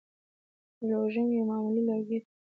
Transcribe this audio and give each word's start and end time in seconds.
لوژینګ 0.87 1.29
یو 1.35 1.47
معمولي 1.49 1.81
لرګی 1.87 2.17
دی. 2.21 2.29